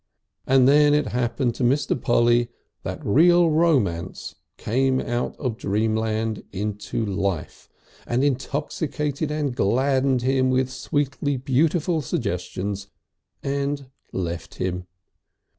And 0.47 0.67
then 0.67 0.95
it 0.95 1.09
happened 1.09 1.53
to 1.53 1.63
Mr. 1.63 1.95
Polly 1.95 2.49
that 2.81 3.05
real 3.05 3.51
Romance 3.51 4.33
came 4.57 4.99
out 4.99 5.35
of 5.37 5.57
dreamland 5.57 6.41
into 6.51 7.05
life, 7.05 7.69
and 8.07 8.23
intoxicated 8.23 9.29
and 9.29 9.55
gladdened 9.55 10.23
him 10.23 10.49
with 10.49 10.71
sweetly 10.71 11.37
beautiful 11.37 12.01
suggestions 12.01 12.87
and 13.43 13.91
left 14.11 14.55
him. 14.55 14.87